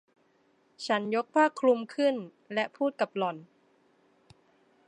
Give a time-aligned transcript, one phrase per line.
[0.85, 2.15] ฉันยกผ้าคลุมขึ้น
[2.53, 3.37] และพูดกับหล่อน